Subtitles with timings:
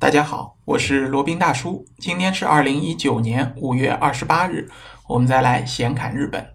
[0.00, 1.84] 大家好，我是罗宾大叔。
[1.98, 4.68] 今天是二零一九年五月二十八日，
[5.08, 6.54] 我们再来闲侃日本。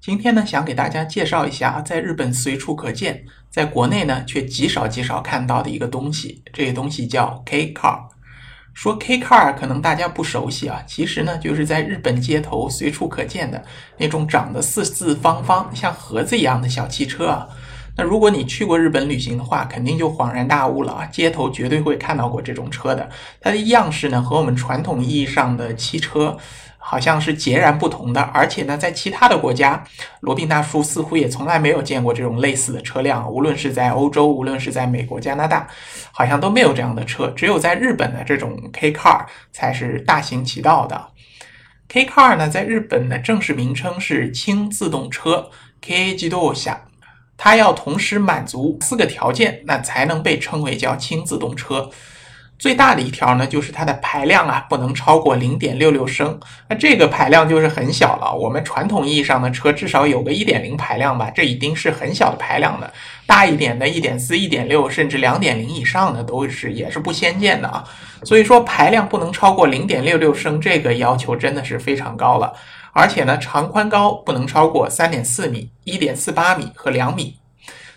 [0.00, 6.42] 今天呢，想给大家介绍一下，在日本随处可见，在国内呢却极少极少看到的一个东西。
[6.50, 8.04] 这个东西叫 K car。
[8.72, 13.62] 说 K car 可能大家不熟悉啊，其实呢就是在日本街头随处可见的
[13.98, 17.48] 那种长得四四方方、像盒子一样的小汽车啊。
[17.98, 21.04] 那如果你去过日本旅行的话，肯定就恍然大悟了啊！
[21.06, 23.10] 街头绝对会看到过这种车的，
[23.40, 26.38] 它的样式呢和我们传统意义上的汽车
[26.78, 28.20] 好像是截然不同的。
[28.32, 29.82] 而且呢，在其他的国家，
[30.20, 33.28] 罗宾大叔似乎也从来没有见过这种类似的车辆。
[33.28, 35.66] 无论是在欧洲，无论是在美国、加拿大，
[36.12, 37.26] 好像都没有这样的车。
[37.34, 41.08] 只有在日本的这种 K car 才是大行其道的。
[41.88, 46.84] K car 呢，在日本的正式名称是轻自动车 K 自动下。
[47.38, 51.88] 它要同时满足四个条件，那才能被称为叫轻自动车。
[52.58, 56.36] 最大的一条呢，就是它的排量啊，不能超过零点六六升。
[56.68, 58.34] 那这个排量就是很小了。
[58.34, 62.92] 我们传统意义上的车至少有个一点零排量吧，这已经是很小的排量了。
[63.26, 67.84] 大一点的一点四、一点六，甚至两点零以上的都是也是不鲜见的啊。
[68.24, 72.52] 所以说排量不能超过零点六六升，这个要求真的是非常高了。
[72.98, 77.38] 而且呢，长宽高不能超过三点四米、一点四八米和两米，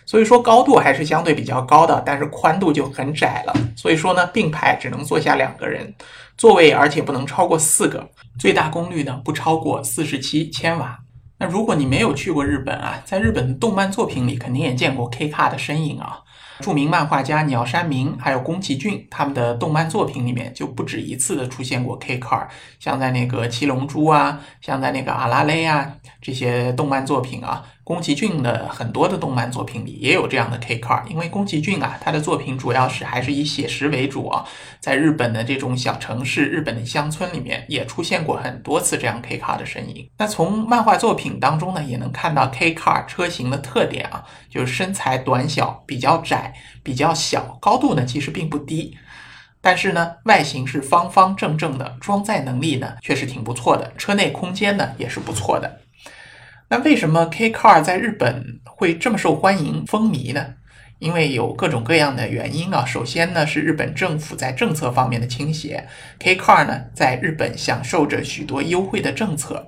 [0.06, 3.52] 所以说高度还是相对比较高的，但是宽度就很窄了。
[3.76, 5.92] 所以说呢，并排只能坐下两个人，
[6.36, 10.96] 座位而且不能超过四个，最大功率呢不超过四十七千瓦。
[11.38, 16.20] 那如果你没有去过日本啊，在日本的动漫作品里肯定也见过 K car 的身影啊。
[16.62, 22.46] 著名漫画家鸟山明还有宫崎骏他们的动漫作品里面就不止一次的出现过 K car，
[22.78, 27.64] 像在那个七龙珠啊，像在那个阿拉蕾啊这些动漫作品啊。
[27.84, 34.44] 宫崎骏的很多的动漫作品里也有这样的 K car，因为宫崎骏啊，他的作品主要是还是以写实为主啊，
[34.78, 40.08] 在日本的这种小城市、日本的乡村里面也出现过很多次这样 K car 的身影。
[40.18, 46.54] 那从漫画作品当中呢，也能看到 K car 车型的特点啊，就是身材短小、比较窄、
[46.84, 48.96] 比较小，高度呢其实并不低，
[49.60, 55.80] 但是呢外形是方方正正的，装载能力呢却是挺不错的，车内空间呢也是不错的。
[56.72, 60.54] 那为什么 K car 在日本会这么受欢迎、风靡呢？
[61.00, 62.82] 因为有各种各样的原因啊。
[62.86, 65.86] 首先呢，是日本政府在政策方面的倾斜
[66.18, 69.66] ，K car 呢在日本享受着许多优惠的政策。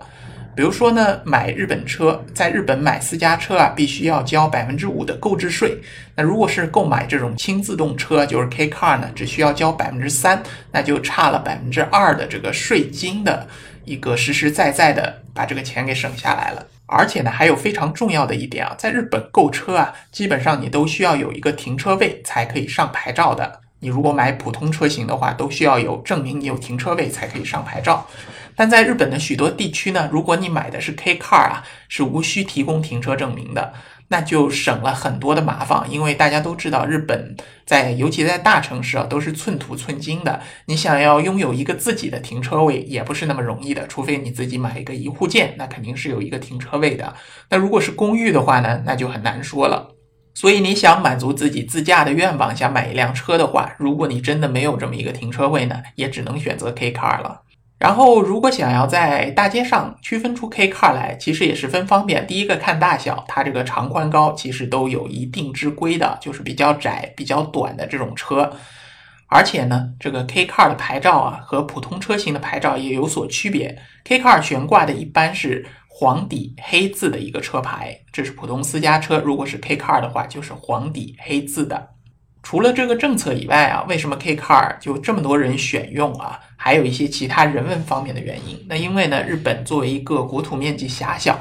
[0.57, 5.77] 比如说呢，买日本车，在日本买私家车啊，必须要交百分之五的购置税。
[6.17, 13.47] 那如果是购买这种轻自动车，就是 K car 呢，只需要交百分之三，那就差了百分之二的这个税金的
[13.85, 16.67] 一个实实在在的把这个钱给省下来了。
[16.87, 23.61] 而且呢，还有非常重要的一点啊，在日本购车啊，基本上你都需要有一个停车位才可以上牌照的。
[23.81, 28.07] 你如果买普通车型的话，都需要有证明你有停车位才可以上牌照。
[28.57, 33.73] 但在日本的许多地区呢，如果你买的是 K car 啊，是无需提供停车证明的。
[34.09, 37.35] 那就省了很多的麻烦，因为大家都知道，日本
[37.65, 40.41] 在尤其在大城市啊，都是寸土寸金的。
[40.67, 47.15] 你想要拥有一个自己的停车位，也不是那么容易的，除非你自己买一个一户建，那肯定是有一个停车位的。
[47.51, 49.91] 那如果是公寓的话呢，那就很难说了。
[50.35, 57.41] 所以你想满足自己自驾的愿望，想买一辆车的话，如果你真的没有这么一个停车位呢，也只能选择 K car 了。
[57.77, 62.27] 然后，如果想要在大街上区分出 K car 来，其实也十分方便。
[62.27, 68.51] 第一个看大小，它这个长宽高其实都有一定之规的，就是比较窄、比较短的这种车。
[69.27, 73.77] 而且呢，这个 K car 的牌照啊，和普通车型的牌照也有所区别。
[74.05, 79.19] K car 悬挂的一般是黄底黑字的一个车牌，这是普通私家车。
[79.19, 81.94] 如果是 K car 的话，就是黄底黑字的。
[82.45, 86.39] 除了这个政策以外啊，为什么 K car 就这么多人选用啊？
[86.57, 88.65] 还有一些其他人文方面的原因。
[88.69, 91.39] 那因为呢，日本作为一个国土面积狭小，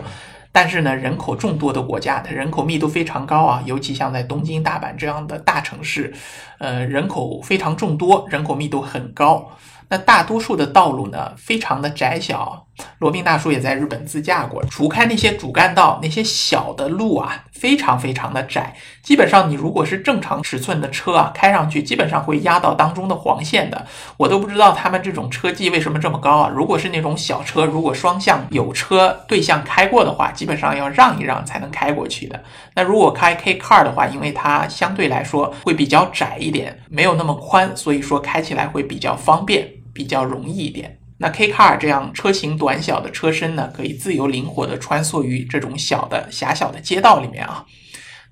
[0.51, 3.61] 但是呢人口众多的国家，它人口密度非常高啊。
[3.65, 6.13] 尤其像在东京、大阪这样的大城市，
[6.59, 9.51] 呃，人口非常众多，人口密度很高。
[9.89, 12.65] 那大多数的道路呢，非常的窄小。
[12.99, 18.75] 罗宾大叔也在日本自驾过，除开那些主干道，那些小的路啊，非常非常的窄。
[19.01, 23.85] 基本上你如果是正常尺寸的车啊，开上去基本上会压到当中的黄线的。
[24.17, 26.51] 我都不知道他们这种车技为什么这么高啊！
[26.53, 32.43] 如果是那种小车，如果双向有车对向开过的话，基本上要让一让才能开过去的。
[32.73, 39.69] 那如果开 K car 的话，因为它相对来说会比较窄一点，没有那么宽，所以说开起来会比较方便。
[39.93, 40.97] 比较容易一点。
[41.23, 47.65] 那 K car 这样车型短小的车身呢，可以自由灵活的穿梭于这种小的狭小的街道里面啊。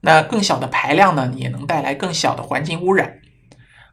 [0.02, 3.20] 那更小的排量呢，也能带来更小的环境污染。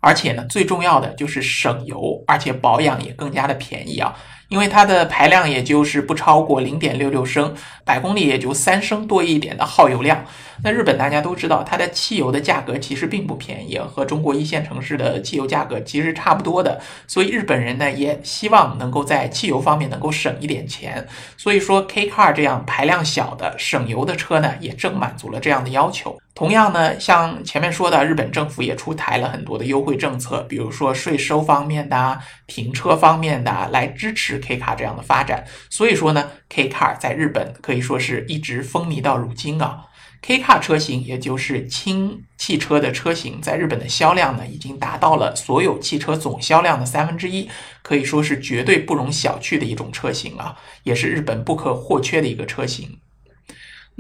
[0.01, 4.17] 而且呢，最重要的就是省油，而且保养也更加的便宜啊。
[4.49, 7.55] 因为它的排量也就是不超过零点六六升，
[7.85, 10.25] 百公里也就三升多一点的耗油量。
[10.65, 16.81] 那日本大家都知道，它的汽油的价格其实并不便宜，和中国一线城市的汽油价格其实差不多的。
[17.07, 21.07] 所以日本人呢也希望能够在汽油方面能够省一点钱。
[21.37, 26.19] 所以说 K Car 这样排量小的省油的车呢，也正满足了这样的要求。
[26.35, 35.45] 同样呢，像前面说的，日本政府也出台了很多的优惠政策，比如说税收方面的、停车方面的，来支持 K Car 这样的发展。
[35.69, 39.85] 所以说呢，K Car 在日本可以说是一直风靡到如今啊。
[40.21, 47.49] K Car 车型，也就是轻汽车的车型，在日本的销量呢，已经达到了所有汽车总销量的三分之一，
[47.83, 52.99] 可以说是绝对不容小觑的一种车型啊，也是日本不可或缺的一个车型。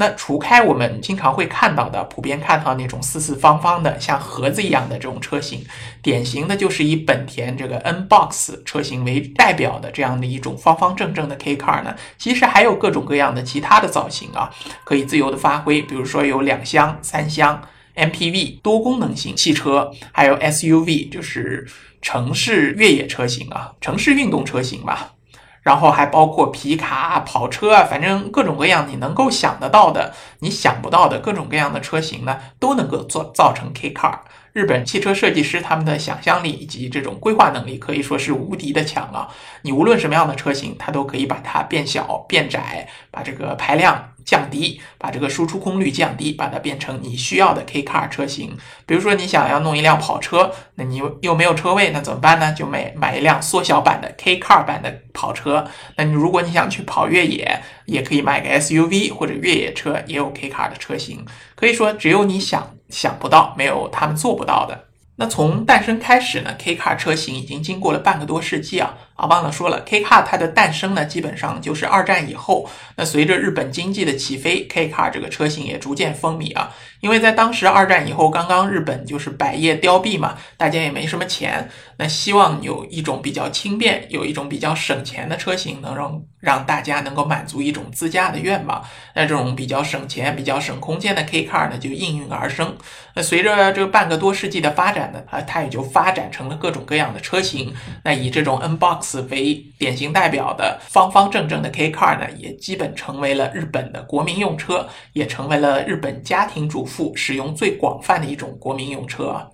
[0.00, 5.64] 那除开我们经常会看到的，普遍看到那种四四方方的像盒子一样的这种车型，
[6.00, 14.48] 典型的就是以本田这个 N Box 车型为代表的这样的一种方方正正的 K Car 呢，其实还有各种各样的其他的造型啊，
[14.84, 17.60] 可以自由的发挥，比如说有两厢、三厢、
[17.96, 21.66] MPV 多功能型汽车，还有 SUV 就是
[22.00, 25.14] 城市越野车型啊，城市运动车型吧。
[25.62, 34.18] 然后还包括皮卡、跑车啊，反正各种各样你能够想得到的、你想不到的各种各样的车型呢，都能够做造成 K Car。
[34.54, 39.28] 日本汽车设计师他们的想象力以及这种规划能力可以说是无敌的强啊！
[39.62, 44.14] 你无论什么样的车型，它都可以把它变小、变窄，把这个排量。
[44.28, 48.54] 降低，把这个输出功率降低，把它变成你需要的 K car 车型。
[48.84, 52.52] 比如说你想要弄一辆跑车，那你又没有车位，那怎么办呢？
[52.52, 55.66] 就买买一辆缩小版的 K car 版的跑车。
[55.96, 61.24] 那你如果你想去跑越野，也可以买个 SUV 或者越野车，也有 K car 的车型。
[61.54, 64.84] 可以说，只有你想想不到，没有他们做不到的。
[65.16, 68.94] 那从诞生开始呢，K car 车型已经经过了半个多世纪啊。
[69.18, 72.70] 啊，忘了说了，K car 它的诞生呢，基本上就是二战以后。
[72.94, 76.72] 那随着日本经济的起飞，K car 这个车型也逐渐风靡啊。
[77.00, 88.84] 因为在当时二战以后，刚刚日本就是百业凋敝嘛，大家也没什么钱，那希望有一种比较轻便、有一种比较省钱的车型，能让让大家能够满足一种自驾的愿望。
[89.14, 92.76] 那这种比较省钱、比较省空间的 K car 呢，就应运而生。
[93.14, 97.74] 那随着这半个多世纪的发展呢，啊，它也就发展成了各种各样的车型。
[98.04, 99.18] 那以这种 N box。
[99.30, 109.46] 为典型代表的方方正正的 K car 呢，也基本成为了日本的国民用车，也成为了日本家庭主妇使用最广泛的一种国民用车啊。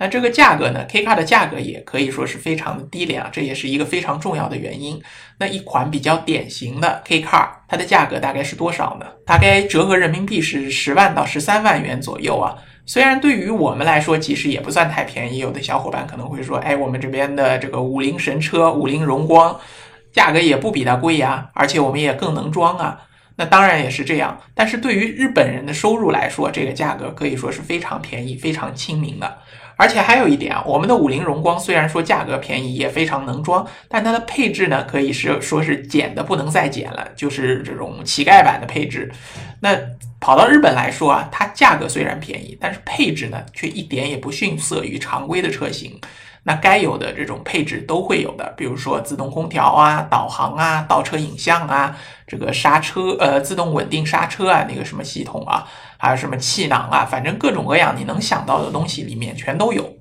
[0.00, 5.02] 那这个价格呢，K car 的价格也可以说是非常的低廉啊，这也是一个非常重要的原因。
[5.40, 9.06] 那一款比较典型的 K car，它的价格大概是多少呢？
[9.26, 12.54] 大概折合人民币是十万到十三万元左右啊。
[12.86, 15.38] 虽然对于我们来说，其实也不算太便宜。
[15.38, 19.58] 有的小伙伴可能会说：“哎，我们这边的这个五菱神车、五菱荣光，
[20.12, 23.00] 价格也不比它贵呀，而且我们也更能装啊。”
[23.38, 24.36] 那当然也是这样。
[24.52, 29.38] 但是对于日本人的收入来说，这个价格可以说是非常便宜、非常亲民的。
[29.76, 39.08] 而且还有一点啊，我们的五菱荣光虽然说价格便宜，也非常能装，但它的配置呢，可以是说是减的不能再减了，就是这种乞丐版的配置。
[39.60, 39.78] 那
[40.18, 45.96] 跑到日本来说啊，它价格虽然便宜，但是配置呢却一点也不逊色于常规的车型。
[46.44, 51.96] 那该有的这种配置都会有的，比如说自动空调啊、导航啊、倒车影像啊、
[52.26, 59.94] 这个刹车呃自动稳定刹车啊那个什么系统啊，还有什么气囊啊，反正各种各样你能想到的东西里面全都有。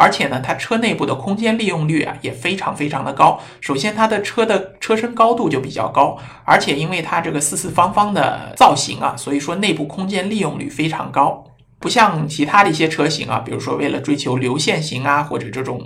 [0.00, 3.40] 而且呢，它车内部的空间利用率啊也非常非常的高。
[3.60, 11.44] 首先，它的车的车身高度就比较高，而且因为它这个四四方方的造型啊，所以说内部空间利用率非常高。
[11.80, 15.80] 不像其他的一些车型啊，比如说为了追求流线型啊，或者这种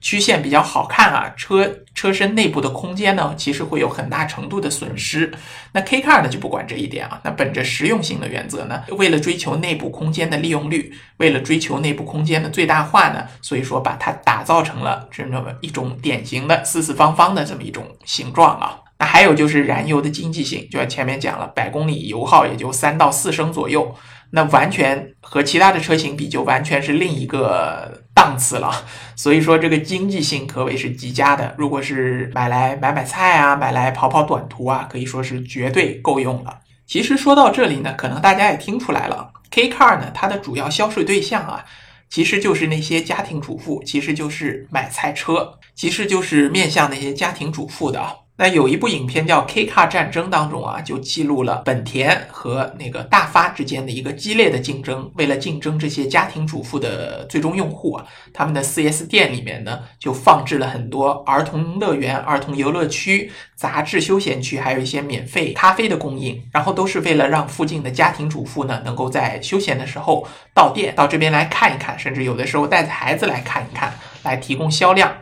[0.00, 5.32] 曲线比较好看啊，车车身内部的空间呢，其实会有很大程度的损失。
[5.72, 18.80] 那 K Car 呢就不管这一点啊，那本着实用性的原则呢，为了追求内部空间的利用率，为了追求内部空间的最大化呢，所以说把它打造成了这么一种典型的四四方方的这么一种形状啊。
[19.00, 23.94] 那还有就是燃油的经济性，就像前面讲了，百公里油耗也就三到四升左右。
[24.30, 28.70] 那完全和其他的车型比，就完全是另一个档次了。
[29.16, 31.54] 所以说，这个经济性可谓是极佳的。
[31.56, 36.60] 如果是买来买买菜啊，买来跑跑短途啊，可以说是绝对够用了。
[36.86, 41.64] 其实说到这里呢，可能大家也听出来了，K Car 呢，它的主要销售对象啊，
[42.08, 48.16] 其实就是那些家庭主妇，其实就是买菜车，其实就是面向那些家庭主妇的。
[48.40, 55.10] 那有一部影片叫《K Car 战争》当中啊，就记录了本田和那个大发之间的一个激烈的竞争。
[55.16, 66.40] 为了竞争这些家庭主妇的最终用户啊，他们的 4S 店里面呢，就放置了很多儿童乐园、儿童游乐区、杂志休闲区，还有一些免费咖啡的供应。
[66.52, 73.92] 然后都是为了让附近的家庭主妇呢，能够在休闲的时候到店到这边来看一看，甚至有的时候带着孩子来看一看，
[74.22, 75.12] 来提供销量。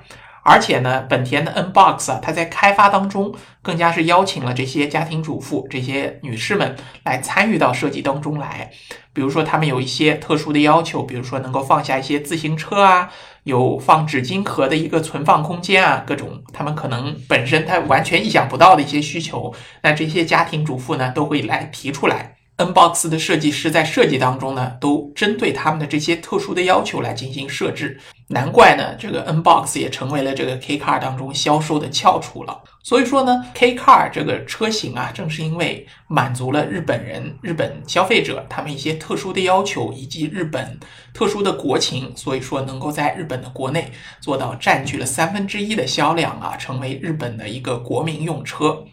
[0.49, 8.71] 而且呢，本田的 N Box 啊，它在开发当中更加是邀请了这些家庭主妇、这些女士们来参与到设计当中来。
[9.12, 13.11] 比如说，他们有一些特殊的要求，比如说能够放下一些自行车啊，
[13.43, 22.37] 有放纸巾盒的一个存放空间啊，各种他们可能本身他完全意想不到的一些需求，那这些家庭主妇呢，都会来提出来。
[22.59, 27.99] N Box 的设计师在设计当中呢，都针对他们的这些特殊的要求来进行设置。
[28.28, 32.61] 难怪呢，这个 N Box 也成为了这个 K Car 当中销售的翘楚了。
[32.83, 40.78] 所以说呢，K Car 这个车型啊，正是因为满足了日本人、日本消费者他们一些特殊的要求，以及日本
[41.14, 48.85] 特殊的国情，所以说能够在日本的国内做到占据了三分之一的销量啊，成为日本的一个国民用车。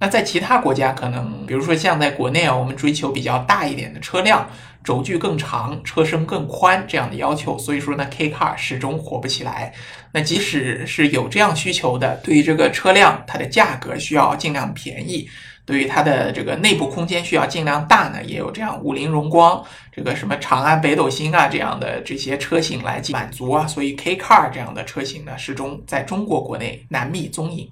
[0.00, 4.48] 那在其他国家，可能比如说像在国内啊，我们追求比较大一点的车辆，
[4.82, 9.74] 轴距更长，车身更宽这样的要求，所以说呢，K Car 始终火不起来。
[10.12, 15.28] 那即使是有这样需求的，对于这个车辆，它的价格需要尽量便宜，
[15.66, 27.70] 对于它的这个内部空间需要尽量大呢，也有这样五菱荣光、这个什么长安北斗星啊这样的这些车型来满足啊，所以 K Car 这样的车型呢，始终在中国国内难觅踪影。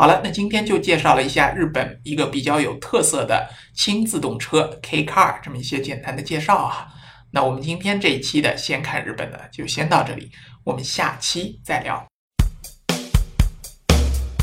[0.00, 6.86] 好了，那今天就介绍了一下日本一个比较有特色的轻自动车 K Car 这么一些简单的介绍啊。
[7.32, 10.30] 那我们今天这一期的先看日本呢，就先到这里，
[10.62, 12.06] 我们下期再聊。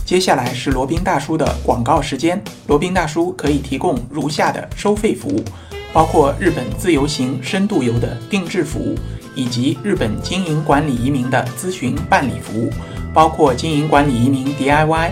[0.06, 2.44] 接下来是罗宾大叔的广告时间。
[2.68, 5.42] 罗宾大叔可以提供如下的收费服务，
[5.94, 8.94] 包括日本自由行、深度游的定制服务，
[9.34, 12.70] 以及日本经营管理移民的咨询办理服务，
[13.14, 15.12] 包括经营管理移民 DIY。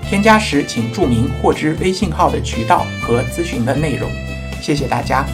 [0.11, 4.11] 添加时请注明获知微信号的渠道和咨询的内容，
[4.61, 5.25] 谢谢大家。